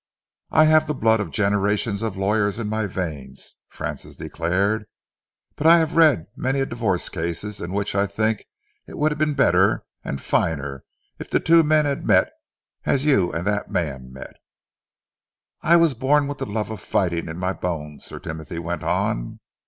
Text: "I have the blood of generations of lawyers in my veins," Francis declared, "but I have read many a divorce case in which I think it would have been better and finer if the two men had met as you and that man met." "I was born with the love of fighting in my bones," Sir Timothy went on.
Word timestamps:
"I 0.49 0.65
have 0.65 0.87
the 0.87 0.95
blood 0.95 1.19
of 1.19 1.29
generations 1.29 2.01
of 2.01 2.17
lawyers 2.17 2.57
in 2.57 2.67
my 2.67 2.87
veins," 2.87 3.55
Francis 3.67 4.17
declared, 4.17 4.87
"but 5.55 5.67
I 5.67 5.77
have 5.77 5.95
read 5.95 6.25
many 6.35 6.59
a 6.59 6.65
divorce 6.65 7.07
case 7.07 7.43
in 7.43 7.71
which 7.71 7.93
I 7.93 8.07
think 8.07 8.45
it 8.87 8.97
would 8.97 9.11
have 9.11 9.19
been 9.19 9.35
better 9.35 9.85
and 10.03 10.19
finer 10.19 10.83
if 11.19 11.29
the 11.29 11.39
two 11.39 11.61
men 11.61 11.85
had 11.85 12.03
met 12.03 12.31
as 12.83 13.05
you 13.05 13.31
and 13.31 13.45
that 13.45 13.69
man 13.69 14.11
met." 14.11 14.37
"I 15.61 15.75
was 15.75 15.93
born 15.93 16.27
with 16.27 16.39
the 16.39 16.47
love 16.47 16.71
of 16.71 16.81
fighting 16.81 17.29
in 17.29 17.37
my 17.37 17.53
bones," 17.53 18.03
Sir 18.03 18.17
Timothy 18.17 18.57
went 18.57 18.81
on. 18.81 19.39